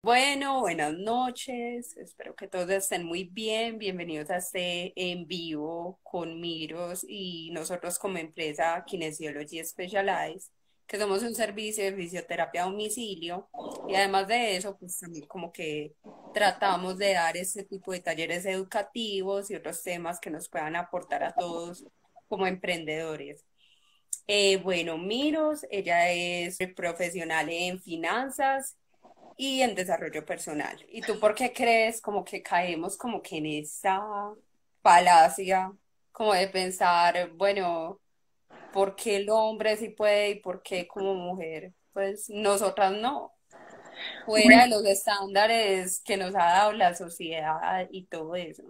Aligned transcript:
Bueno, 0.00 0.60
buenas 0.60 0.94
noches. 0.96 1.96
Espero 1.96 2.34
que 2.36 2.46
todos 2.46 2.70
estén 2.70 3.04
muy 3.04 3.24
bien. 3.24 3.78
Bienvenidos 3.78 4.30
a 4.30 4.36
este 4.36 4.92
en 4.94 5.26
vivo 5.26 5.98
con 6.04 6.40
Miros 6.40 7.04
y 7.06 7.50
nosotros 7.50 7.98
como 7.98 8.16
empresa 8.18 8.84
Kinesiology 8.86 9.62
Specialized, 9.64 10.52
que 10.86 10.98
somos 10.98 11.22
un 11.24 11.34
servicio 11.34 11.82
de 11.84 11.94
fisioterapia 11.94 12.62
a 12.62 12.66
domicilio. 12.66 13.48
Y 13.88 13.96
además 13.96 14.28
de 14.28 14.56
eso, 14.56 14.78
pues 14.78 14.98
también 15.00 15.26
como 15.26 15.50
que 15.52 15.96
tratamos 16.32 16.96
de 16.96 17.14
dar 17.14 17.36
este 17.36 17.64
tipo 17.64 17.90
de 17.92 18.00
talleres 18.00 18.46
educativos 18.46 19.50
y 19.50 19.56
otros 19.56 19.82
temas 19.82 20.20
que 20.20 20.30
nos 20.30 20.48
puedan 20.48 20.76
aportar 20.76 21.24
a 21.24 21.34
todos 21.34 21.84
como 22.28 22.46
emprendedores. 22.46 23.44
Eh, 24.28 24.58
bueno, 24.58 24.96
Miros, 24.96 25.66
ella 25.70 26.10
es 26.12 26.56
profesional 26.76 27.48
en 27.50 27.80
finanzas 27.80 28.76
y 29.36 29.62
en 29.62 29.74
desarrollo 29.74 30.24
personal. 30.24 30.76
¿Y 30.88 31.00
tú 31.00 31.18
por 31.18 31.34
qué 31.34 31.52
crees 31.52 32.00
como 32.00 32.24
que 32.24 32.42
caemos 32.42 32.96
como 32.96 33.22
que 33.22 33.38
en 33.38 33.46
esa 33.46 34.00
falacia 34.82 35.72
como 36.12 36.34
de 36.34 36.48
pensar, 36.48 37.30
bueno, 37.34 38.00
¿por 38.72 38.96
qué 38.96 39.16
el 39.16 39.30
hombre 39.30 39.76
sí 39.76 39.90
puede 39.90 40.30
y 40.30 40.34
por 40.40 40.62
qué 40.62 40.88
como 40.88 41.14
mujer? 41.14 41.72
Pues 41.92 42.28
nosotras 42.28 42.92
no. 42.92 43.32
Fuera 44.26 44.62
de 44.62 44.68
los 44.68 44.84
estándares 44.84 46.00
que 46.04 46.16
nos 46.16 46.34
ha 46.34 46.44
dado 46.44 46.72
la 46.72 46.94
sociedad 46.94 47.86
y 47.90 48.06
todo 48.06 48.36
eso. 48.36 48.62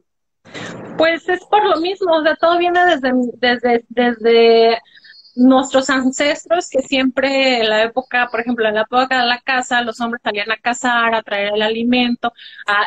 Pues 0.96 1.28
es 1.28 1.44
por 1.44 1.64
lo 1.64 1.78
mismo, 1.80 2.14
o 2.14 2.22
sea, 2.22 2.34
todo 2.36 2.58
viene 2.58 2.80
desde, 2.86 3.12
desde, 3.34 3.84
desde 3.88 4.78
nuestros 5.38 5.88
ancestros 5.88 6.68
que 6.68 6.82
siempre 6.82 7.60
en 7.60 7.70
la 7.70 7.84
época, 7.84 8.28
por 8.28 8.40
ejemplo, 8.40 8.66
en 8.66 8.74
la 8.74 8.82
época 8.82 9.20
de 9.20 9.26
la 9.26 9.40
casa, 9.40 9.82
los 9.82 10.00
hombres 10.00 10.20
salían 10.22 10.50
a 10.50 10.56
cazar, 10.56 11.14
a 11.14 11.22
traer 11.22 11.54
el 11.54 11.62
alimento, 11.62 12.32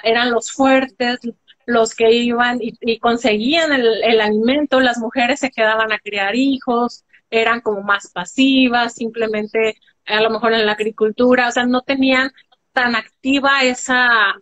eran 0.03 0.31
los 0.31 0.51
fuertes, 0.51 1.19
los 1.65 1.95
que 1.95 2.11
iban 2.11 2.59
y, 2.61 2.99
conseguían 2.99 3.71
el, 3.71 4.03
el, 4.03 4.19
alimento, 4.19 4.81
las 4.81 4.97
mujeres 4.97 5.39
se 5.39 5.49
quedaban 5.49 5.93
a 5.93 5.99
criar 5.99 6.35
hijos, 6.35 7.05
eran 7.29 7.61
como 7.61 7.83
más 7.83 8.11
pasivas, 8.11 8.95
simplemente 8.95 9.77
a 10.05 10.19
lo 10.19 10.29
mejor 10.29 10.53
en 10.53 10.65
la 10.65 10.73
agricultura, 10.73 11.47
o 11.47 11.51
sea, 11.51 11.65
no 11.65 11.81
tenían 11.81 12.31
tan 12.73 12.95
activa 12.95 13.63
esa, 13.63 14.35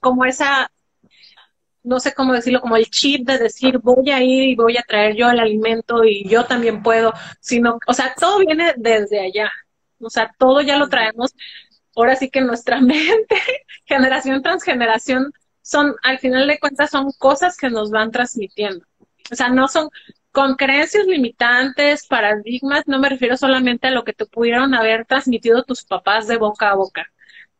como 0.00 0.24
esa 0.24 0.70
no 1.82 2.00
sé 2.00 2.14
cómo 2.14 2.32
decirlo, 2.32 2.60
como 2.60 2.76
el 2.76 2.86
chip 2.90 3.26
de 3.26 3.38
decir 3.38 3.78
voy 3.78 4.10
a 4.10 4.22
ir 4.22 4.50
y 4.50 4.56
voy 4.56 4.76
a 4.76 4.82
traer 4.82 5.16
yo 5.16 5.30
el 5.30 5.40
alimento 5.40 6.04
y 6.04 6.28
yo 6.28 6.44
también 6.44 6.82
puedo, 6.82 7.12
sino, 7.40 7.78
o 7.86 7.94
sea, 7.94 8.14
todo 8.18 8.38
viene 8.38 8.74
desde 8.76 9.20
allá, 9.20 9.50
o 10.00 10.10
sea, 10.10 10.34
todo 10.38 10.60
ya 10.60 10.76
lo 10.76 10.88
traemos, 10.88 11.34
ahora 11.96 12.16
sí 12.16 12.30
que 12.30 12.40
nuestra 12.40 12.80
mente, 12.80 13.36
generación 13.86 14.42
tras 14.42 14.62
generación, 14.62 15.32
son, 15.62 15.94
al 16.02 16.18
final 16.18 16.46
de 16.48 16.58
cuentas, 16.58 16.90
son 16.90 17.12
cosas 17.18 17.56
que 17.56 17.70
nos 17.70 17.90
van 17.90 18.10
transmitiendo. 18.10 18.84
O 19.30 19.36
sea, 19.36 19.50
no 19.50 19.68
son 19.68 19.88
con 20.32 20.54
creencias 20.56 21.06
limitantes, 21.06 22.06
paradigmas, 22.06 22.84
no 22.86 22.98
me 22.98 23.08
refiero 23.08 23.36
solamente 23.36 23.88
a 23.88 23.90
lo 23.90 24.04
que 24.04 24.12
te 24.12 24.26
pudieron 24.26 24.74
haber 24.74 25.06
transmitido 25.06 25.62
tus 25.64 25.84
papás 25.84 26.26
de 26.26 26.38
boca 26.38 26.70
a 26.70 26.74
boca. 26.74 27.06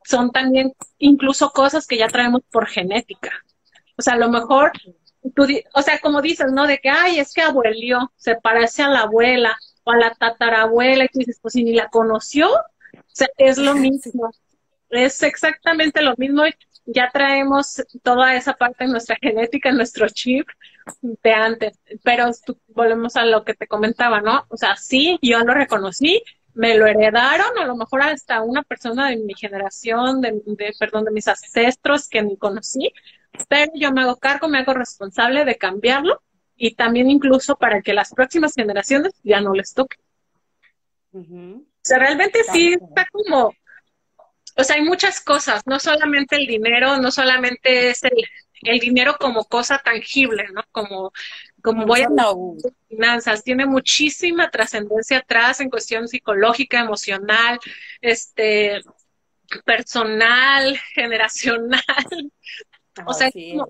Son 0.05 0.31
también 0.31 0.73
incluso 0.99 1.51
cosas 1.51 1.87
que 1.87 1.99
ya 1.99 2.09
traemos 2.09 2.43
por 2.51 2.67
genética. 2.67 3.31
O 4.01 4.03
sea, 4.03 4.15
a 4.15 4.17
lo 4.17 4.31
mejor, 4.31 4.73
tú, 5.35 5.47
o 5.75 5.83
sea, 5.83 5.99
como 5.99 6.23
dices, 6.23 6.51
¿no? 6.53 6.67
De 6.67 6.79
que, 6.79 6.89
ay, 6.89 7.19
es 7.19 7.35
que 7.35 7.43
abuelió, 7.43 8.11
se 8.17 8.35
parece 8.37 8.83
a 8.83 8.89
la 8.89 9.01
abuela 9.01 9.59
o 9.85 9.93
a 9.93 9.99
la 9.99 10.15
tatarabuela, 10.15 11.05
y 11.05 11.09
tú 11.09 11.19
dices, 11.19 11.39
pues 11.43 11.53
si 11.53 11.65
ni 11.65 11.75
la 11.75 11.89
conoció, 11.89 12.49
o 12.51 13.13
sea, 13.13 13.29
es 13.37 13.59
lo 13.59 13.75
mismo. 13.75 14.31
Es 14.89 15.23
exactamente 15.23 16.01
lo 16.01 16.15
mismo. 16.17 16.45
Ya 16.87 17.11
traemos 17.13 17.83
toda 18.03 18.35
esa 18.37 18.55
parte 18.55 18.85
de 18.85 18.91
nuestra 18.91 19.17
genética, 19.21 19.69
en 19.69 19.77
nuestro 19.77 20.09
chip 20.09 20.49
de 21.03 21.33
antes. 21.33 21.79
Pero 22.03 22.31
volvemos 22.69 23.17
a 23.17 23.27
lo 23.27 23.45
que 23.45 23.53
te 23.53 23.67
comentaba, 23.67 24.23
¿no? 24.23 24.47
O 24.49 24.57
sea, 24.57 24.77
sí, 24.77 25.19
yo 25.21 25.41
lo 25.41 25.53
reconocí, 25.53 26.23
me 26.55 26.77
lo 26.79 26.87
heredaron, 26.87 27.59
a 27.59 27.67
lo 27.67 27.77
mejor 27.77 28.03
hasta 28.03 28.41
una 28.41 28.63
persona 28.63 29.11
de 29.11 29.19
mi 29.19 29.35
generación, 29.35 30.23
de, 30.23 30.41
de, 30.47 30.73
perdón, 30.79 31.05
de 31.05 31.11
mis 31.11 31.29
ancestros 31.29 32.09
que 32.09 32.23
ni 32.23 32.39
conocí, 32.39 32.93
pero 33.49 33.73
yo 33.75 33.93
me 33.93 34.03
hago 34.03 34.17
cargo, 34.17 34.49
me 34.49 34.59
hago 34.59 34.75
responsable 34.75 35.45
de 35.45 35.57
cambiarlo 35.57 36.23
y 36.57 36.75
también 36.75 37.11
incluso 37.11 37.57
para 37.57 37.83
que 37.83 37.95
las 37.95 38.13
próximas 38.13 38.55
generaciones 38.55 39.15
ya 39.23 39.41
no 39.41 39.53
les 39.55 39.75
toque. 39.75 39.97
O 41.13 41.65
sea, 41.83 41.99
realmente 41.99 42.41
sí 42.53 42.75
está 42.75 43.09
como, 43.11 43.53
o 44.57 44.65
sea, 44.65 44.77
hay 44.77 44.83
muchas 44.83 45.21
cosas, 45.21 45.63
no 45.67 45.81
solamente 45.81 46.37
el 46.37 46.47
dinero, 46.47 46.99
no 46.99 47.11
solamente 47.11 47.91
es 47.91 48.03
el, 48.05 48.79
dinero 48.79 49.17
como 49.19 49.45
cosa 49.45 49.79
tangible, 49.79 50.45
¿no? 50.53 50.63
Como, 50.71 51.13
como 51.63 51.87
voy 51.87 52.03
a 52.03 52.09
finanzas, 52.89 53.43
tiene 53.43 53.65
muchísima 53.65 54.51
trascendencia 54.51 55.19
atrás 55.19 55.61
en 55.61 55.71
cuestión 55.71 56.09
psicológica, 56.09 56.81
emocional, 56.81 57.59
este, 58.03 58.83
personal, 59.65 60.79
generacional, 60.95 62.33
o 63.07 63.15
sea, 63.15 63.29
es 63.29 63.35
como, 63.53 63.69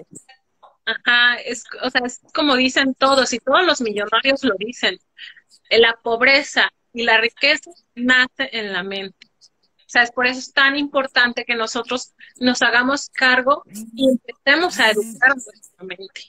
ajá, 0.84 1.36
es, 1.44 1.64
o 1.82 1.90
sea, 1.90 2.02
es 2.04 2.20
como 2.34 2.56
dicen 2.56 2.94
todos, 2.94 3.32
y 3.32 3.38
todos 3.38 3.64
los 3.64 3.80
millonarios 3.80 4.44
lo 4.44 4.54
dicen, 4.58 4.98
la 5.70 5.98
pobreza 6.02 6.72
y 6.92 7.04
la 7.04 7.18
riqueza 7.18 7.70
nace 7.94 8.50
en 8.52 8.72
la 8.72 8.82
mente. 8.82 9.28
O 9.90 9.92
sea, 9.92 10.02
es 10.02 10.12
por 10.12 10.26
eso 10.26 10.38
es 10.38 10.52
tan 10.52 10.76
importante 10.76 11.44
que 11.44 11.56
nosotros 11.56 12.14
nos 12.36 12.62
hagamos 12.62 13.08
cargo 13.10 13.64
y 13.66 14.08
empecemos 14.08 14.78
a 14.78 14.90
educar 14.90 15.34
nuestra 15.34 15.84
mente. 15.84 16.22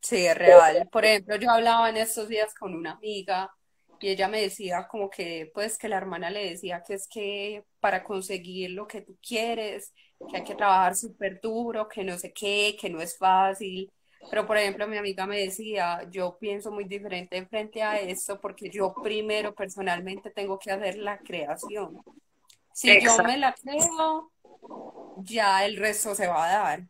Sí, 0.00 0.26
es 0.26 0.36
real. 0.36 0.88
Por 0.90 1.04
ejemplo, 1.04 1.36
yo 1.36 1.50
hablaba 1.50 1.90
en 1.90 1.98
estos 1.98 2.28
días 2.28 2.54
con 2.54 2.74
una 2.74 2.92
amiga 2.92 3.54
y 4.00 4.08
ella 4.08 4.28
me 4.28 4.40
decía 4.40 4.88
como 4.88 5.10
que, 5.10 5.50
pues, 5.52 5.76
que 5.76 5.88
la 5.88 5.98
hermana 5.98 6.30
le 6.30 6.50
decía 6.50 6.82
que 6.86 6.94
es 6.94 7.06
que 7.06 7.64
para 7.80 8.02
conseguir 8.02 8.70
lo 8.70 8.86
que 8.86 9.02
tú 9.02 9.18
quieres, 9.20 9.92
que 10.28 10.36
hay 10.36 10.44
que 10.44 10.54
trabajar 10.54 10.94
súper 10.94 11.40
duro, 11.40 11.88
que 11.88 12.04
no 12.04 12.18
sé 12.18 12.32
qué, 12.32 12.76
que 12.80 12.90
no 12.90 13.00
es 13.00 13.16
fácil. 13.16 13.90
Pero, 14.28 14.46
por 14.46 14.58
ejemplo, 14.58 14.86
mi 14.86 14.98
amiga 14.98 15.26
me 15.26 15.40
decía, 15.40 16.06
yo 16.10 16.36
pienso 16.38 16.70
muy 16.70 16.84
diferente 16.84 17.44
frente 17.46 17.82
a 17.82 17.98
esto 17.98 18.38
porque 18.38 18.68
yo 18.68 18.94
primero 19.02 19.54
personalmente 19.54 20.30
tengo 20.30 20.58
que 20.58 20.70
hacer 20.70 20.98
la 20.98 21.18
creación. 21.18 22.02
Si 22.72 23.00
yo 23.00 23.16
me 23.24 23.38
la 23.38 23.54
creo, 23.54 24.30
ya 25.18 25.64
el 25.64 25.76
resto 25.76 26.14
se 26.14 26.26
va 26.26 26.44
a 26.44 26.52
dar. 26.52 26.80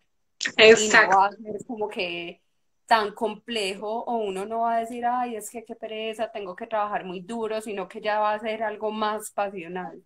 Exacto. 0.57 1.07
Y 1.07 1.09
no 1.09 1.19
va 1.19 1.27
a 1.27 1.31
ser 1.31 1.67
como 1.67 1.89
que 1.89 2.41
tan 2.87 3.13
complejo 3.13 4.03
o 4.05 4.17
uno 4.17 4.45
no 4.45 4.63
va 4.63 4.77
a 4.77 4.81
decir, 4.81 5.07
ay, 5.07 5.37
es 5.37 5.49
que 5.49 5.65
qué 5.65 5.77
pereza, 5.77 6.33
tengo 6.33 6.57
que 6.57 6.67
trabajar 6.67 7.05
muy 7.05 7.21
duro, 7.21 7.61
sino 7.61 7.87
que 7.87 8.01
ya 8.01 8.19
va 8.19 8.35
a 8.35 8.41
ser 8.41 8.65
algo 8.65 8.91
más 8.91 9.31
pasional. 9.31 10.03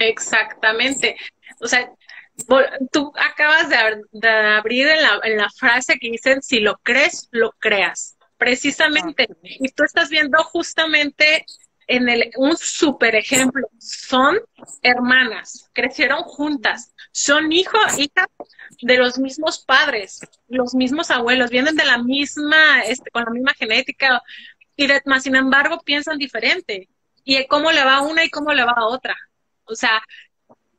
Exactamente. 0.00 1.16
O 1.60 1.68
sea, 1.68 1.90
tú 2.90 3.12
acabas 3.16 3.68
de, 3.68 4.28
abrir 4.28 4.88
en 4.88 5.02
la, 5.02 5.20
en 5.22 5.36
la, 5.36 5.50
frase 5.50 5.98
que 6.00 6.10
dicen, 6.10 6.42
si 6.42 6.60
lo 6.60 6.78
crees, 6.82 7.28
lo 7.30 7.52
creas. 7.52 8.16
Precisamente. 8.38 9.28
Y 9.42 9.68
tú 9.68 9.84
estás 9.84 10.08
viendo 10.08 10.42
justamente 10.44 11.44
en 11.86 12.08
el, 12.08 12.30
un 12.36 12.56
super 12.56 13.14
ejemplo. 13.14 13.68
Son 13.78 14.38
hermanas, 14.80 15.68
crecieron 15.74 16.22
juntas, 16.22 16.94
son 17.12 17.52
hijos, 17.52 17.98
hijas 17.98 18.28
de 18.80 18.96
los 18.96 19.18
mismos 19.18 19.62
padres, 19.64 20.20
los 20.48 20.74
mismos 20.74 21.10
abuelos, 21.10 21.50
vienen 21.50 21.76
de 21.76 21.84
la 21.84 21.98
misma, 21.98 22.80
este, 22.86 23.10
con 23.10 23.24
la 23.24 23.30
misma 23.30 23.52
genética, 23.58 24.22
y 24.76 24.86
de, 24.86 25.02
más 25.04 25.24
sin 25.24 25.36
embargo 25.36 25.80
piensan 25.84 26.16
diferente. 26.16 26.88
Y 27.22 27.46
cómo 27.48 27.70
le 27.70 27.84
va 27.84 27.96
a 27.96 28.02
una 28.02 28.24
y 28.24 28.30
cómo 28.30 28.54
le 28.54 28.64
va 28.64 28.72
a 28.74 28.86
otra. 28.86 29.14
O 29.70 29.74
sea, 29.76 30.02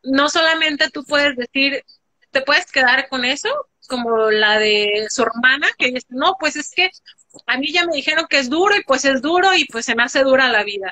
no 0.04 0.30
solamente 0.30 0.90
tú 0.90 1.04
puedes 1.04 1.36
decir, 1.36 1.84
te 2.32 2.42
puedes 2.42 2.72
quedar 2.72 3.08
con 3.10 3.26
eso, 3.26 3.50
como 3.88 4.32
la 4.32 4.58
de 4.60 5.08
su 5.10 5.24
hermana, 5.24 5.68
que 5.78 5.88
dice, 5.88 6.08
no, 6.10 6.38
pues 6.40 6.56
es 6.56 6.72
que 6.72 6.90
a 7.48 7.58
mí 7.58 7.72
ya 7.72 7.86
me 7.86 7.96
dijeron 7.96 8.26
que 8.30 8.40
es 8.40 8.50
duro 8.50 8.76
y 8.76 8.84
pues 8.84 9.06
es 9.06 9.22
duro 9.22 9.54
y 9.56 9.66
pues 9.66 9.86
se 9.86 9.96
me 9.96 10.04
hace 10.04 10.24
dura 10.24 10.52
la 10.52 10.64
vida. 10.64 10.92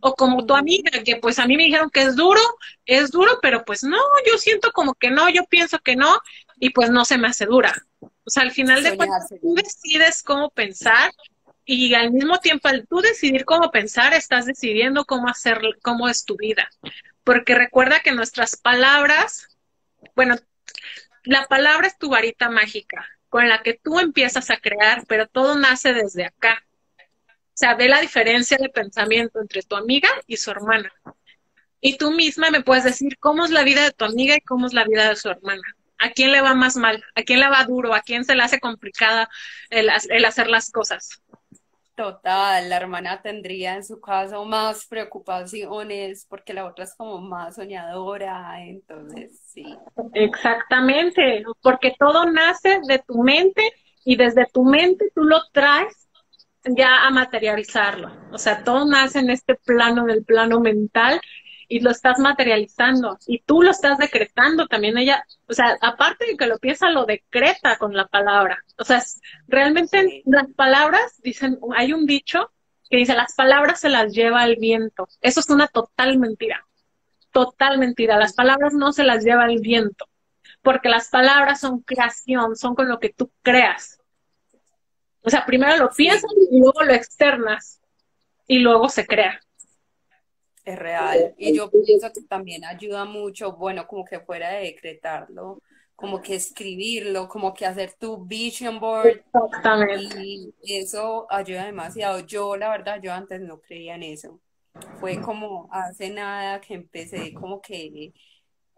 O 0.00 0.14
como 0.14 0.46
tu 0.46 0.54
amiga, 0.54 0.90
que 1.04 1.16
pues 1.16 1.38
a 1.38 1.46
mí 1.46 1.56
me 1.56 1.64
dijeron 1.64 1.90
que 1.90 2.02
es 2.02 2.16
duro, 2.16 2.40
es 2.86 3.10
duro, 3.10 3.38
pero 3.42 3.64
pues 3.64 3.84
no, 3.84 3.98
yo 4.26 4.38
siento 4.38 4.72
como 4.72 4.94
que 4.94 5.10
no, 5.10 5.28
yo 5.28 5.44
pienso 5.44 5.78
que 5.78 5.94
no 5.94 6.18
y 6.58 6.70
pues 6.70 6.90
no 6.90 7.04
se 7.04 7.18
me 7.18 7.28
hace 7.28 7.44
dura. 7.44 7.74
O 8.00 8.30
sea, 8.30 8.44
al 8.44 8.50
final 8.50 8.82
de 8.82 8.96
cuentas, 8.96 9.28
tú 9.28 9.54
decides 9.54 10.22
cómo 10.22 10.50
pensar 10.50 11.12
y 11.66 11.92
al 11.94 12.12
mismo 12.12 12.38
tiempo 12.38 12.68
al 12.68 12.86
tú 12.88 13.00
decidir 13.00 13.44
cómo 13.44 13.70
pensar, 13.70 14.14
estás 14.14 14.46
decidiendo 14.46 15.04
cómo 15.04 15.28
hacer, 15.28 15.60
cómo 15.82 16.08
es 16.08 16.24
tu 16.24 16.36
vida 16.36 16.68
porque 17.24 17.54
recuerda 17.54 18.00
que 18.00 18.12
nuestras 18.12 18.56
palabras, 18.56 19.48
bueno, 20.16 20.36
la 21.24 21.46
palabra 21.46 21.86
es 21.88 21.98
tu 21.98 22.10
varita 22.10 22.50
mágica 22.50 23.06
con 23.28 23.48
la 23.48 23.62
que 23.62 23.74
tú 23.74 24.00
empiezas 24.00 24.50
a 24.50 24.56
crear, 24.58 25.04
pero 25.06 25.28
todo 25.28 25.56
nace 25.56 25.92
desde 25.94 26.26
acá. 26.26 26.64
O 27.32 27.58
sea, 27.60 27.74
ve 27.74 27.88
la 27.88 28.00
diferencia 28.00 28.56
de 28.58 28.68
pensamiento 28.70 29.40
entre 29.40 29.62
tu 29.62 29.76
amiga 29.76 30.08
y 30.26 30.36
su 30.38 30.50
hermana. 30.50 30.92
y 31.80 31.96
tú 31.98 32.10
misma 32.12 32.50
me 32.50 32.62
puedes 32.62 32.84
decir 32.84 33.18
cómo 33.18 33.44
es 33.44 33.50
la 33.50 33.64
vida 33.64 33.84
de 33.84 33.92
tu 33.92 34.04
amiga 34.04 34.36
y 34.36 34.40
cómo 34.42 34.66
es 34.66 34.74
la 34.74 34.84
vida 34.84 35.08
de 35.08 35.16
su 35.16 35.28
hermana. 35.30 35.62
¿A 35.98 36.10
quién 36.10 36.32
le 36.32 36.40
va 36.42 36.54
más 36.54 36.76
mal? 36.76 37.04
¿A 37.14 37.22
quién 37.22 37.40
le 37.40 37.48
va 37.48 37.64
duro? 37.64 37.94
¿A 37.94 38.02
quién 38.02 38.24
se 38.24 38.34
le 38.34 38.42
hace 38.42 38.60
complicada 38.60 39.28
el, 39.70 39.90
el 40.10 40.24
hacer 40.24 40.48
las 40.48 40.70
cosas? 40.70 41.22
Total, 41.94 42.68
la 42.68 42.76
hermana 42.76 43.20
tendría 43.20 43.74
en 43.74 43.84
su 43.84 44.00
caso 44.00 44.44
más 44.44 44.86
preocupaciones 44.86 46.26
porque 46.28 46.54
la 46.54 46.64
otra 46.64 46.84
es 46.84 46.94
como 46.94 47.20
más 47.20 47.56
soñadora, 47.56 48.62
entonces 48.62 49.38
sí. 49.44 49.64
Exactamente, 50.14 51.44
porque 51.60 51.94
todo 51.98 52.24
nace 52.24 52.80
de 52.86 53.00
tu 53.00 53.22
mente 53.22 53.62
y 54.04 54.16
desde 54.16 54.46
tu 54.46 54.64
mente 54.64 55.10
tú 55.14 55.24
lo 55.24 55.40
traes 55.52 56.08
ya 56.64 57.06
a 57.06 57.10
materializarlo. 57.10 58.10
O 58.32 58.38
sea, 58.38 58.64
todo 58.64 58.84
nace 58.86 59.18
en 59.18 59.30
este 59.30 59.54
plano, 59.54 60.04
del 60.04 60.24
plano 60.24 60.60
mental 60.60 61.20
y 61.70 61.78
lo 61.78 61.92
estás 61.92 62.18
materializando 62.18 63.16
y 63.28 63.38
tú 63.42 63.62
lo 63.62 63.70
estás 63.70 63.96
decretando 63.96 64.66
también 64.66 64.98
ella, 64.98 65.24
o 65.46 65.54
sea, 65.54 65.78
aparte 65.80 66.26
de 66.26 66.36
que 66.36 66.48
lo 66.48 66.58
piensa, 66.58 66.90
lo 66.90 67.06
decreta 67.06 67.78
con 67.78 67.96
la 67.96 68.08
palabra. 68.08 68.64
O 68.76 68.84
sea, 68.84 69.00
realmente 69.46 70.22
las 70.26 70.48
palabras, 70.54 71.20
dicen, 71.22 71.60
hay 71.76 71.92
un 71.92 72.06
dicho 72.06 72.50
que 72.90 72.96
dice, 72.96 73.14
las 73.14 73.36
palabras 73.36 73.78
se 73.78 73.88
las 73.88 74.12
lleva 74.12 74.44
el 74.44 74.56
viento. 74.56 75.08
Eso 75.20 75.38
es 75.38 75.48
una 75.48 75.68
total 75.68 76.18
mentira. 76.18 76.66
Total 77.30 77.78
mentira. 77.78 78.18
Las 78.18 78.34
palabras 78.34 78.74
no 78.74 78.92
se 78.92 79.04
las 79.04 79.22
lleva 79.22 79.46
el 79.46 79.60
viento, 79.60 80.08
porque 80.62 80.88
las 80.88 81.08
palabras 81.08 81.60
son 81.60 81.82
creación, 81.82 82.56
son 82.56 82.74
con 82.74 82.88
lo 82.88 82.98
que 82.98 83.10
tú 83.10 83.30
creas. 83.42 84.00
O 85.22 85.30
sea, 85.30 85.46
primero 85.46 85.76
lo 85.76 85.90
piensas 85.90 86.32
y 86.50 86.58
luego 86.58 86.82
lo 86.82 86.94
externas 86.94 87.80
y 88.48 88.58
luego 88.58 88.88
se 88.88 89.06
crea. 89.06 89.40
Es 90.70 90.78
real. 90.78 91.34
Y 91.36 91.56
yo 91.56 91.70
pienso 91.70 92.12
que 92.12 92.22
también 92.22 92.64
ayuda 92.64 93.04
mucho, 93.04 93.52
bueno, 93.52 93.86
como 93.86 94.04
que 94.04 94.20
fuera 94.20 94.50
de 94.50 94.64
decretarlo, 94.64 95.60
como 95.96 96.22
que 96.22 96.34
escribirlo, 96.34 97.28
como 97.28 97.52
que 97.52 97.66
hacer 97.66 97.92
tu 97.98 98.24
vision 98.24 98.78
board. 98.78 99.08
Exactamente. 99.08 100.22
Y 100.22 100.54
eso 100.62 101.26
ayuda 101.30 101.66
demasiado. 101.66 102.20
Yo, 102.20 102.56
la 102.56 102.70
verdad, 102.70 103.00
yo 103.02 103.12
antes 103.12 103.40
no 103.40 103.60
creía 103.60 103.96
en 103.96 104.04
eso. 104.04 104.40
Fue 105.00 105.20
como 105.20 105.68
hace 105.72 106.10
nada 106.10 106.60
que 106.60 106.74
empecé 106.74 107.34
como 107.34 107.60
que 107.60 108.14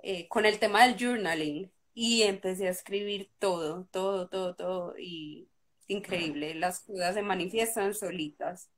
eh, 0.02 0.26
con 0.28 0.46
el 0.46 0.58
tema 0.58 0.86
del 0.86 0.96
journaling 0.98 1.70
y 1.94 2.22
empecé 2.22 2.68
a 2.68 2.70
escribir 2.70 3.30
todo, 3.38 3.86
todo, 3.90 4.28
todo, 4.28 4.54
todo. 4.54 4.94
Y 4.98 5.48
increíble, 5.88 6.54
las 6.54 6.80
cosas 6.80 7.14
se 7.14 7.22
manifiestan 7.22 7.94
solitas. 7.94 8.70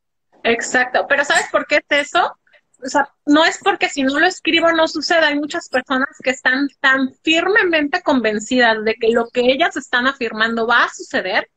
Exacto. 0.43 1.07
Pero 1.09 1.25
¿sabes 1.25 1.47
por 1.51 1.67
qué 1.67 1.77
es 1.89 2.09
eso? 2.09 2.37
O 2.85 2.89
sea, 2.89 3.09
no 3.25 3.45
es 3.45 3.59
porque 3.63 3.89
si 3.89 4.03
no 4.03 4.19
lo 4.19 4.27
escribo 4.27 4.71
no 4.73 4.87
suceda. 4.87 5.29
Hay 5.29 5.39
muchas 5.39 5.69
personas 5.69 6.09
que 6.23 6.31
están 6.31 6.69
tan 6.81 7.15
firmemente 7.23 8.03
convencidas 8.03 8.85
de 8.85 8.95
que 8.95 9.09
lo 9.09 9.29
que 9.29 9.41
ellas 9.41 9.77
están 9.77 10.07
afirmando 10.07 10.67
va 10.67 10.85
a 10.85 10.93
suceder 10.93 11.49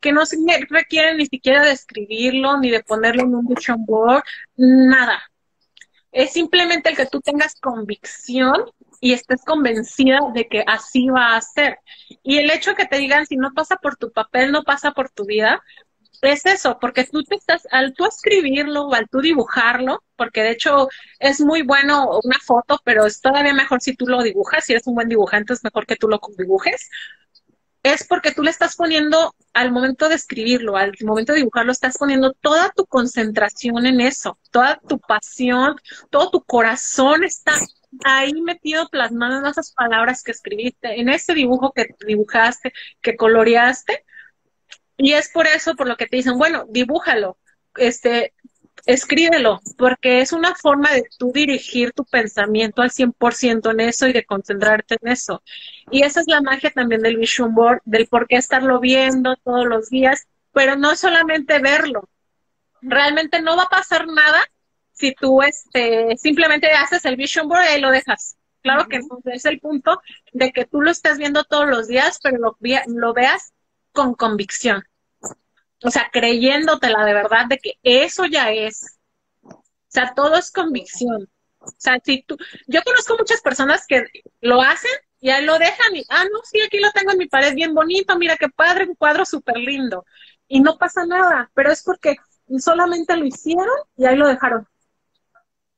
que 0.00 0.12
no 0.12 0.22
requieren 0.68 1.16
ni 1.16 1.26
siquiera 1.26 1.64
de 1.64 1.70
escribirlo 1.70 2.58
ni 2.58 2.70
de 2.70 2.82
ponerlo 2.82 3.22
en 3.22 3.36
un 3.36 3.46
vision 3.46 3.86
board, 3.86 4.24
nada. 4.56 5.22
Es 6.10 6.32
simplemente 6.32 6.90
el 6.90 6.96
que 6.96 7.06
tú 7.06 7.20
tengas 7.20 7.54
convicción 7.54 8.64
y 9.00 9.12
estés 9.12 9.44
convencida 9.44 10.18
de 10.34 10.48
que 10.48 10.64
así 10.66 11.08
va 11.08 11.36
a 11.36 11.40
ser. 11.40 11.78
Y 12.22 12.38
el 12.38 12.50
hecho 12.50 12.70
de 12.70 12.76
que 12.76 12.86
te 12.86 12.98
digan 12.98 13.26
si 13.26 13.36
no 13.36 13.52
pasa 13.54 13.76
por 13.76 13.96
tu 13.96 14.10
papel, 14.10 14.50
no 14.50 14.64
pasa 14.64 14.90
por 14.90 15.08
tu 15.08 15.24
vida, 15.24 15.62
es 16.20 16.46
eso, 16.46 16.78
porque 16.80 17.04
tú 17.04 17.22
te 17.24 17.34
estás, 17.34 17.66
al 17.70 17.94
tú 17.94 18.06
escribirlo 18.06 18.86
o 18.86 18.94
al 18.94 19.08
tú 19.08 19.20
dibujarlo, 19.20 20.04
porque 20.16 20.42
de 20.42 20.50
hecho 20.50 20.88
es 21.18 21.40
muy 21.40 21.62
bueno 21.62 22.20
una 22.22 22.38
foto, 22.38 22.80
pero 22.84 23.06
es 23.06 23.20
todavía 23.20 23.54
mejor 23.54 23.80
si 23.80 23.94
tú 23.96 24.06
lo 24.06 24.22
dibujas, 24.22 24.64
si 24.64 24.72
eres 24.72 24.86
un 24.86 24.94
buen 24.94 25.08
dibujante 25.08 25.52
es 25.52 25.64
mejor 25.64 25.86
que 25.86 25.96
tú 25.96 26.08
lo 26.08 26.20
dibujes, 26.38 26.88
es 27.82 28.06
porque 28.06 28.32
tú 28.32 28.42
le 28.42 28.50
estás 28.50 28.76
poniendo, 28.76 29.34
al 29.52 29.72
momento 29.72 30.08
de 30.08 30.14
escribirlo, 30.14 30.76
al 30.76 30.92
momento 31.02 31.32
de 31.32 31.38
dibujarlo, 31.38 31.72
estás 31.72 31.98
poniendo 31.98 32.32
toda 32.32 32.70
tu 32.70 32.86
concentración 32.86 33.86
en 33.86 34.00
eso, 34.00 34.38
toda 34.50 34.80
tu 34.88 35.00
pasión, 35.00 35.76
todo 36.10 36.30
tu 36.30 36.42
corazón 36.44 37.24
está 37.24 37.54
ahí 38.04 38.32
metido 38.40 38.88
plasmado 38.88 39.40
en 39.40 39.46
esas 39.46 39.72
palabras 39.72 40.22
que 40.22 40.30
escribiste, 40.30 41.00
en 41.00 41.08
ese 41.08 41.34
dibujo 41.34 41.72
que 41.72 41.88
dibujaste, 42.06 42.72
que 43.00 43.16
coloreaste, 43.16 44.04
y 45.02 45.14
es 45.14 45.28
por 45.28 45.48
eso 45.48 45.74
por 45.74 45.88
lo 45.88 45.96
que 45.96 46.06
te 46.06 46.16
dicen, 46.16 46.38
bueno, 46.38 46.64
dibújalo, 46.68 47.36
este, 47.74 48.34
escríbelo, 48.86 49.60
porque 49.76 50.20
es 50.20 50.32
una 50.32 50.54
forma 50.54 50.92
de 50.92 51.02
tú 51.18 51.32
dirigir 51.32 51.92
tu 51.92 52.04
pensamiento 52.04 52.82
al 52.82 52.92
100% 52.92 53.72
en 53.72 53.80
eso 53.80 54.06
y 54.06 54.12
de 54.12 54.24
concentrarte 54.24 54.98
en 55.02 55.10
eso. 55.10 55.42
Y 55.90 56.04
esa 56.04 56.20
es 56.20 56.28
la 56.28 56.40
magia 56.40 56.70
también 56.70 57.02
del 57.02 57.16
vision 57.16 57.52
board, 57.52 57.80
del 57.84 58.06
por 58.06 58.28
qué 58.28 58.36
estarlo 58.36 58.78
viendo 58.78 59.34
todos 59.38 59.66
los 59.66 59.90
días, 59.90 60.28
pero 60.52 60.76
no 60.76 60.94
solamente 60.94 61.58
verlo. 61.58 62.08
Realmente 62.80 63.42
no 63.42 63.56
va 63.56 63.64
a 63.64 63.70
pasar 63.70 64.06
nada 64.06 64.40
si 64.92 65.14
tú 65.14 65.42
este, 65.42 66.16
simplemente 66.16 66.70
haces 66.70 67.04
el 67.06 67.16
vision 67.16 67.48
board 67.48 67.76
y 67.76 67.80
lo 67.80 67.90
dejas. 67.90 68.36
Claro 68.62 68.86
que 68.86 69.00
es 69.32 69.44
el 69.46 69.58
punto 69.58 70.00
de 70.32 70.52
que 70.52 70.64
tú 70.64 70.80
lo 70.80 70.92
estés 70.92 71.18
viendo 71.18 71.42
todos 71.42 71.68
los 71.68 71.88
días, 71.88 72.20
pero 72.22 72.38
lo, 72.38 72.56
lo 72.86 73.12
veas 73.12 73.52
con 73.90 74.14
convicción 74.14 74.84
o 75.84 75.90
sea, 75.90 76.10
creyéndotela 76.12 77.04
de 77.04 77.14
verdad 77.14 77.46
de 77.48 77.58
que 77.58 77.74
eso 77.82 78.24
ya 78.26 78.50
es. 78.52 78.98
O 79.42 79.62
sea, 79.88 80.14
todo 80.14 80.36
es 80.36 80.50
convicción. 80.50 81.28
O 81.58 81.70
sea, 81.76 81.98
si 82.04 82.22
tú, 82.22 82.36
yo 82.66 82.82
conozco 82.82 83.16
muchas 83.18 83.40
personas 83.40 83.86
que 83.86 84.04
lo 84.40 84.62
hacen 84.62 84.90
y 85.20 85.30
ahí 85.30 85.44
lo 85.44 85.58
dejan 85.58 85.94
y, 85.94 86.04
ah, 86.08 86.24
no, 86.24 86.40
sí, 86.44 86.60
aquí 86.62 86.78
lo 86.80 86.90
tengo 86.92 87.12
en 87.12 87.18
mi 87.18 87.28
pared 87.28 87.54
bien 87.54 87.74
bonito, 87.74 88.18
mira 88.18 88.36
qué 88.36 88.48
padre, 88.48 88.86
un 88.86 88.96
cuadro 88.96 89.24
súper 89.24 89.56
lindo. 89.58 90.04
Y 90.48 90.60
no 90.60 90.76
pasa 90.78 91.06
nada, 91.06 91.50
pero 91.54 91.70
es 91.70 91.82
porque 91.82 92.16
solamente 92.58 93.16
lo 93.16 93.24
hicieron 93.24 93.68
y 93.96 94.06
ahí 94.06 94.16
lo 94.16 94.28
dejaron. 94.28 94.66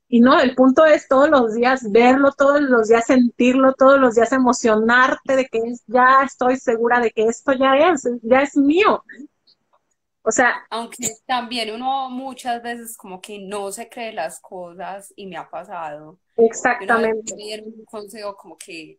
Y 0.08 0.20
no, 0.20 0.38
el 0.38 0.54
punto 0.54 0.84
es 0.86 1.08
todos 1.08 1.28
los 1.28 1.54
días 1.54 1.90
verlo, 1.90 2.32
todos 2.32 2.60
los 2.60 2.88
días 2.88 3.06
sentirlo, 3.06 3.74
todos 3.74 3.98
los 3.98 4.14
días 4.14 4.32
emocionarte 4.32 5.36
de 5.36 5.46
que 5.46 5.60
ya 5.86 6.22
estoy 6.24 6.56
segura 6.56 7.00
de 7.00 7.10
que 7.10 7.24
esto 7.24 7.52
ya 7.52 7.74
es, 7.76 8.08
ya 8.22 8.42
es 8.42 8.56
mío. 8.56 9.02
O 10.26 10.30
sea, 10.30 10.66
aunque 10.70 11.06
también 11.26 11.70
uno 11.74 12.08
muchas 12.08 12.62
veces 12.62 12.96
como 12.96 13.20
que 13.20 13.38
no 13.38 13.70
se 13.70 13.90
cree 13.90 14.12
las 14.12 14.40
cosas 14.40 15.12
y 15.16 15.26
me 15.26 15.36
ha 15.36 15.48
pasado. 15.50 16.18
Exactamente. 16.36 17.34
un 17.62 17.84
consejo 17.84 18.34
como 18.34 18.56
que 18.56 18.98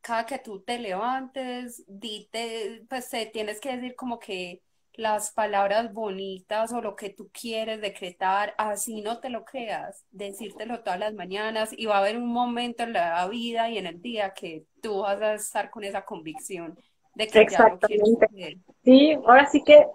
cada 0.00 0.24
que 0.24 0.38
tú 0.38 0.60
te 0.60 0.78
levantes, 0.78 1.84
dite, 1.86 2.84
pues 2.88 3.10
te 3.10 3.26
tienes 3.26 3.60
que 3.60 3.76
decir 3.76 3.94
como 3.94 4.18
que 4.18 4.62
las 4.94 5.32
palabras 5.32 5.92
bonitas 5.92 6.72
o 6.72 6.80
lo 6.80 6.96
que 6.96 7.10
tú 7.10 7.28
quieres 7.32 7.80
decretar, 7.80 8.54
así 8.56 9.02
no 9.02 9.18
te 9.18 9.28
lo 9.28 9.44
creas, 9.44 10.04
decírtelo 10.12 10.80
todas 10.80 11.00
las 11.00 11.14
mañanas 11.14 11.70
y 11.76 11.86
va 11.86 11.96
a 11.96 11.98
haber 11.98 12.16
un 12.16 12.28
momento 12.28 12.84
en 12.84 12.92
la 12.92 13.26
vida 13.28 13.68
y 13.70 13.78
en 13.78 13.86
el 13.86 14.00
día 14.00 14.32
que 14.32 14.64
tú 14.80 15.00
vas 15.00 15.20
a 15.20 15.34
estar 15.34 15.70
con 15.70 15.84
esa 15.84 16.04
convicción 16.04 16.78
de 17.14 17.26
que 17.26 17.46
ya 17.50 17.68
lo 17.68 17.78
quieres 17.78 18.58
Sí, 18.84 19.12
ahora 19.26 19.46
sí 19.46 19.62
que 19.64 19.86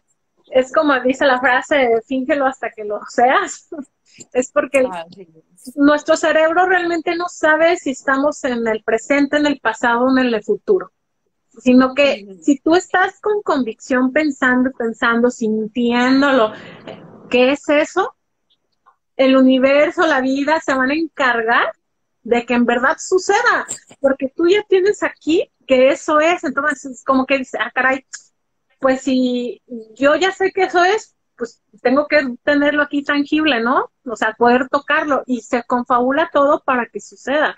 es 0.52 0.72
como 0.72 1.00
dice 1.02 1.26
la 1.26 1.40
frase, 1.40 2.02
fíngelo 2.06 2.46
hasta 2.46 2.72
que 2.72 2.84
lo 2.84 3.00
seas. 3.08 3.70
es 4.34 4.52
porque 4.52 4.86
ah, 4.92 5.06
nuestro 5.76 6.18
cerebro 6.18 6.66
realmente 6.66 7.16
no 7.16 7.26
sabe 7.30 7.78
si 7.78 7.92
estamos 7.92 8.44
en 8.44 8.68
el 8.68 8.84
presente, 8.84 9.38
en 9.38 9.46
el 9.46 9.60
pasado 9.60 10.06
o 10.06 10.18
en 10.18 10.26
el 10.26 10.44
futuro. 10.44 10.92
Sino 11.50 11.94
que 11.94 12.38
si 12.42 12.60
tú 12.60 12.76
estás 12.76 13.20
con 13.20 13.42
convicción 13.42 14.14
pensando, 14.14 14.72
pensando, 14.72 15.30
sintiéndolo, 15.30 16.54
¿qué 17.30 17.52
es 17.52 17.68
eso? 17.68 18.16
El 19.18 19.36
universo, 19.36 20.06
la 20.08 20.22
vida 20.22 20.62
se 20.62 20.74
van 20.74 20.92
a 20.92 20.96
encargar 20.96 21.74
de 22.24 22.46
que 22.46 22.54
en 22.54 22.66
verdad 22.66 22.98
suceda, 23.00 23.66
porque 24.00 24.32
tú 24.34 24.48
ya 24.48 24.64
tienes 24.68 25.04
aquí 25.04 25.52
que 25.68 25.90
eso 25.90 26.20
es, 26.20 26.44
entonces 26.44 27.04
como 27.04 27.26
que 27.26 27.40
dice, 27.40 27.58
ah, 27.60 27.72
caray, 27.74 28.06
pues 28.80 29.02
si 29.02 29.62
yo 29.96 30.16
ya 30.16 30.32
sé 30.32 30.52
que 30.52 30.64
eso 30.64 30.84
es, 30.84 31.16
pues 31.36 31.62
tengo 31.82 32.08
que 32.08 32.36
tenerlo 32.44 32.84
aquí 32.84 33.04
tangible, 33.04 33.62
¿no? 33.62 33.92
O 34.06 34.16
sea, 34.16 34.34
poder 34.34 34.68
tocarlo 34.70 35.24
y 35.26 35.42
se 35.42 35.64
confabula 35.64 36.30
todo 36.34 36.62
para 36.66 36.88
que 36.88 37.00
suceda. 37.00 37.58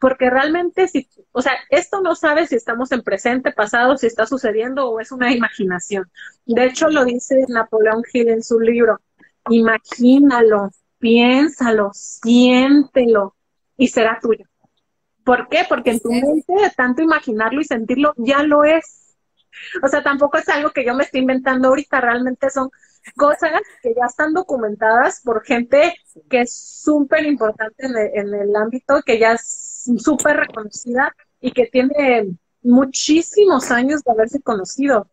Porque 0.00 0.28
realmente, 0.28 0.88
si, 0.88 1.08
o 1.32 1.40
sea, 1.40 1.52
esto 1.70 2.00
no 2.00 2.14
sabe 2.14 2.46
si 2.46 2.56
estamos 2.56 2.92
en 2.92 3.02
presente, 3.02 3.52
pasado, 3.52 3.96
si 3.96 4.06
está 4.06 4.26
sucediendo 4.26 4.90
o 4.90 5.00
es 5.00 5.10
una 5.10 5.32
imaginación. 5.32 6.10
De 6.44 6.66
hecho, 6.66 6.88
lo 6.88 7.04
dice 7.04 7.44
Napoleón 7.48 8.02
Hill 8.12 8.28
en 8.28 8.42
su 8.42 8.60
libro. 8.60 9.00
Imagínalo, 9.48 10.70
piénsalo, 10.98 11.90
siéntelo 11.94 13.36
y 13.76 13.88
será 13.88 14.18
tuyo. 14.20 14.44
¿Por 15.24 15.48
qué? 15.48 15.64
Porque 15.68 15.90
en 15.90 16.00
tu 16.00 16.10
mente, 16.10 16.52
de 16.52 16.70
tanto 16.76 17.02
imaginarlo 17.02 17.60
y 17.60 17.64
sentirlo, 17.64 18.14
ya 18.16 18.42
lo 18.42 18.64
es. 18.64 19.05
O 19.82 19.88
sea, 19.88 20.02
tampoco 20.02 20.38
es 20.38 20.48
algo 20.48 20.70
que 20.70 20.84
yo 20.84 20.94
me 20.94 21.04
estoy 21.04 21.20
inventando 21.20 21.68
ahorita, 21.68 22.00
realmente 22.00 22.50
son 22.50 22.70
cosas 23.14 23.60
que 23.82 23.94
ya 23.94 24.06
están 24.06 24.32
documentadas 24.32 25.20
por 25.20 25.44
gente 25.44 25.94
que 26.28 26.40
es 26.42 26.52
súper 26.82 27.24
importante 27.24 27.86
en, 27.86 28.34
el 28.34 28.56
ámbito, 28.56 29.02
que 29.04 29.18
ya 29.18 29.32
es 29.32 29.84
súper 29.98 30.36
reconocida 30.36 31.14
y 31.40 31.52
que 31.52 31.66
tiene 31.66 32.36
muchísimos 32.62 33.70
años 33.70 34.02
de 34.02 34.12
haberse 34.12 34.42
conocido. 34.42 35.08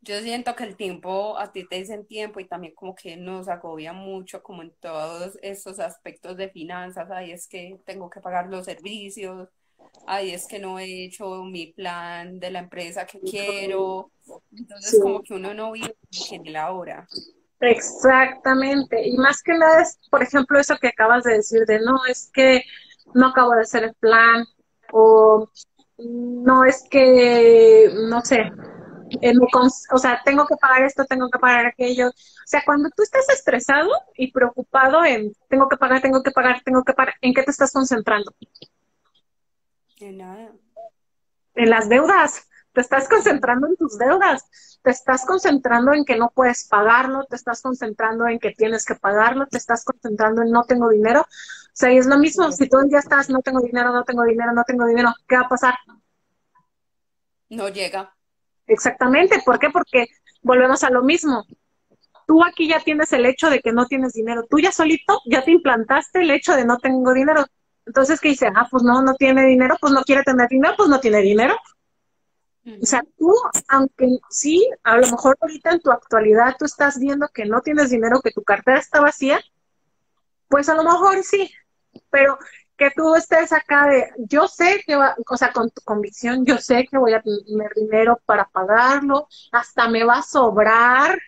Yo 0.00 0.20
siento 0.20 0.54
que 0.54 0.64
el 0.64 0.76
tiempo, 0.76 1.36
a 1.38 1.52
ti 1.52 1.66
te 1.68 1.76
dicen 1.76 2.06
tiempo 2.06 2.40
y 2.40 2.46
también 2.46 2.74
como 2.74 2.94
que 2.94 3.16
nos 3.16 3.48
agobia 3.48 3.92
mucho 3.92 4.42
como 4.42 4.62
en 4.62 4.70
todos 4.80 5.38
estos 5.42 5.80
aspectos 5.80 6.36
de 6.36 6.48
finanzas, 6.48 7.10
ahí 7.10 7.32
es 7.32 7.48
que 7.48 7.80
tengo 7.84 8.08
que 8.08 8.20
pagar 8.20 8.48
los 8.48 8.64
servicios, 8.64 9.48
ahí 10.06 10.32
es 10.32 10.46
que 10.46 10.58
no 10.58 10.78
he 10.78 11.04
hecho 11.04 11.44
mi 11.44 11.72
plan 11.72 12.38
de 12.40 12.50
la 12.50 12.60
empresa 12.60 13.06
que 13.06 13.20
quiero, 13.20 14.10
entonces 14.56 15.00
como 15.02 15.22
que 15.22 15.34
uno 15.34 15.54
no 15.54 15.72
vive 15.72 15.96
en 16.30 16.52
la 16.52 16.72
hora. 16.72 17.06
Exactamente, 17.60 19.06
y 19.06 19.16
más 19.16 19.42
que 19.42 19.52
nada 19.54 19.82
es, 19.82 19.98
por 20.10 20.22
ejemplo, 20.22 20.58
eso 20.58 20.76
que 20.76 20.88
acabas 20.88 21.24
de 21.24 21.34
decir 21.34 21.64
de 21.66 21.80
no, 21.80 22.04
es 22.08 22.30
que 22.32 22.62
no 23.14 23.28
acabo 23.28 23.52
de 23.54 23.62
hacer 23.62 23.84
el 23.84 23.94
plan 23.94 24.44
o 24.92 25.48
no 25.98 26.64
es 26.64 26.84
que, 26.88 27.90
no 28.08 28.20
sé, 28.22 28.50
o 29.90 29.98
sea, 29.98 30.20
tengo 30.24 30.46
que 30.46 30.56
pagar 30.56 30.82
esto, 30.82 31.04
tengo 31.04 31.28
que 31.30 31.38
pagar 31.38 31.66
aquello. 31.66 32.08
O 32.08 32.46
sea, 32.46 32.62
cuando 32.64 32.90
tú 32.96 33.02
estás 33.02 33.28
estresado 33.30 33.90
y 34.16 34.30
preocupado 34.32 35.04
en 35.04 35.32
tengo 35.48 35.68
que 35.68 35.76
pagar, 35.76 36.00
tengo 36.00 36.22
que 36.22 36.30
pagar, 36.30 36.62
tengo 36.64 36.84
que 36.84 36.92
pagar, 36.92 37.14
¿en 37.20 37.34
qué 37.34 37.42
te 37.42 37.50
estás 37.50 37.72
concentrando? 37.72 38.32
En 40.00 40.18
nada. 40.18 40.52
En 41.54 41.70
las 41.70 41.88
deudas. 41.88 42.48
Te 42.72 42.82
estás 42.82 43.08
concentrando 43.08 43.66
en 43.66 43.76
tus 43.76 43.98
deudas. 43.98 44.44
Te 44.82 44.90
estás 44.90 45.26
concentrando 45.26 45.92
en 45.92 46.04
que 46.04 46.16
no 46.16 46.30
puedes 46.30 46.68
pagarlo, 46.68 47.24
te 47.24 47.36
estás 47.36 47.62
concentrando 47.62 48.26
en 48.26 48.38
que 48.38 48.52
tienes 48.52 48.84
que 48.84 48.94
pagarlo, 48.94 49.46
te 49.46 49.58
estás 49.58 49.84
concentrando 49.84 50.42
en 50.42 50.50
no 50.50 50.62
tengo 50.64 50.88
dinero. 50.88 51.22
O 51.22 51.70
sea, 51.72 51.92
y 51.92 51.98
es 51.98 52.06
lo 52.06 52.18
mismo, 52.18 52.50
si 52.52 52.64
el 52.64 52.88
día 52.88 53.00
estás 53.00 53.28
no 53.28 53.40
tengo 53.40 53.60
dinero, 53.60 53.92
no 53.92 54.04
tengo 54.04 54.22
dinero, 54.24 54.52
no 54.52 54.62
tengo 54.64 54.86
dinero, 54.86 55.12
¿qué 55.26 55.36
va 55.36 55.42
a 55.42 55.48
pasar? 55.48 55.74
No 57.48 57.68
llega. 57.68 58.14
Exactamente, 58.66 59.42
¿por 59.44 59.58
qué? 59.58 59.70
Porque 59.70 60.06
volvemos 60.42 60.84
a 60.84 60.90
lo 60.90 61.02
mismo. 61.02 61.44
Tú 62.26 62.44
aquí 62.44 62.68
ya 62.68 62.80
tienes 62.80 63.12
el 63.12 63.26
hecho 63.26 63.48
de 63.48 63.60
que 63.60 63.72
no 63.72 63.86
tienes 63.86 64.12
dinero. 64.12 64.44
Tú 64.48 64.58
ya 64.60 64.70
solito 64.70 65.20
ya 65.26 65.42
te 65.42 65.50
implantaste 65.50 66.20
el 66.20 66.30
hecho 66.30 66.54
de 66.54 66.64
no 66.64 66.78
tengo 66.78 67.12
dinero. 67.14 67.44
Entonces, 67.88 68.20
¿qué 68.20 68.28
dice? 68.28 68.50
Ah, 68.54 68.68
pues 68.70 68.82
no, 68.82 69.00
no 69.00 69.14
tiene 69.14 69.46
dinero, 69.46 69.76
pues 69.80 69.94
no 69.94 70.02
quiere 70.02 70.22
tener 70.22 70.46
dinero, 70.48 70.74
pues 70.76 70.90
no 70.90 71.00
tiene 71.00 71.22
dinero. 71.22 71.56
O 72.82 72.84
sea, 72.84 73.02
tú, 73.16 73.34
aunque 73.68 74.18
sí, 74.28 74.68
a 74.82 74.98
lo 74.98 75.06
mejor 75.06 75.38
ahorita 75.40 75.70
en 75.72 75.80
tu 75.80 75.90
actualidad 75.90 76.54
tú 76.58 76.66
estás 76.66 76.98
viendo 76.98 77.26
que 77.28 77.46
no 77.46 77.62
tienes 77.62 77.88
dinero, 77.88 78.20
que 78.20 78.30
tu 78.30 78.42
cartera 78.42 78.78
está 78.78 79.00
vacía, 79.00 79.40
pues 80.48 80.68
a 80.68 80.74
lo 80.74 80.84
mejor 80.84 81.22
sí, 81.24 81.50
pero 82.10 82.38
que 82.76 82.90
tú 82.94 83.14
estés 83.14 83.52
acá 83.54 83.86
de, 83.86 84.10
yo 84.18 84.46
sé 84.48 84.82
que 84.86 84.96
va, 84.96 85.16
o 85.26 85.36
sea, 85.38 85.50
con 85.50 85.70
tu 85.70 85.80
convicción, 85.80 86.44
yo 86.44 86.58
sé 86.58 86.86
que 86.86 86.98
voy 86.98 87.14
a 87.14 87.22
tener 87.22 87.72
dinero 87.74 88.20
para 88.26 88.44
pagarlo, 88.44 89.28
hasta 89.50 89.88
me 89.88 90.04
va 90.04 90.18
a 90.18 90.22
sobrar. 90.22 91.18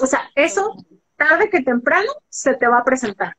O 0.00 0.06
sea, 0.06 0.28
eso 0.34 0.74
tarde 1.16 1.48
que 1.48 1.62
temprano 1.62 2.10
se 2.28 2.54
te 2.54 2.66
va 2.66 2.78
a 2.78 2.84
presentar. 2.84 3.36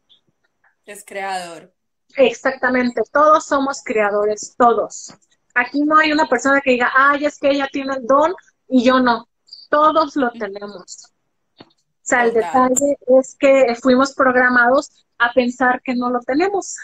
Es 0.85 1.03
creador. 1.05 1.73
Exactamente, 2.15 3.01
todos 3.11 3.45
somos 3.45 3.81
creadores, 3.83 4.55
todos. 4.57 5.13
Aquí 5.53 5.81
no 5.81 5.97
hay 5.97 6.11
una 6.11 6.27
persona 6.27 6.61
que 6.61 6.71
diga, 6.71 6.91
ay, 6.95 7.25
es 7.25 7.39
que 7.39 7.49
ella 7.49 7.67
tiene 7.71 7.95
el 7.95 8.05
don 8.05 8.33
y 8.67 8.83
yo 8.83 8.99
no. 8.99 9.27
Todos 9.69 10.15
lo 10.15 10.31
tenemos. 10.31 11.11
O 11.59 12.07
sea, 12.07 12.25
el 12.25 12.33
detalle 12.33 12.97
es 13.19 13.35
que 13.39 13.75
fuimos 13.81 14.13
programados 14.13 15.05
a 15.17 15.33
pensar 15.33 15.81
que 15.81 15.95
no 15.95 16.09
lo 16.09 16.19
tenemos. 16.19 16.75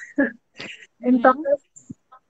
Entonces, 1.00 1.62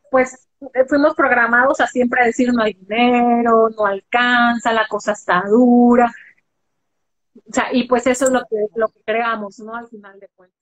pues 0.09 0.47
fuimos 0.87 1.15
programados 1.15 1.79
a 1.79 1.87
siempre 1.87 2.25
decir 2.25 2.53
no 2.53 2.63
hay 2.63 2.73
dinero, 2.73 3.69
no 3.69 3.85
alcanza, 3.85 4.73
la 4.73 4.87
cosa 4.87 5.13
está 5.13 5.43
dura. 5.47 6.11
O 7.35 7.53
sea, 7.53 7.73
y 7.73 7.87
pues 7.87 8.05
eso 8.07 8.25
es 8.25 8.31
lo 8.31 8.41
que, 8.41 8.57
lo 8.75 8.89
que 8.89 9.01
creamos, 9.05 9.59
¿no? 9.59 9.75
Al 9.75 9.87
final 9.87 10.19
de 10.19 10.27
cuentas. 10.35 10.60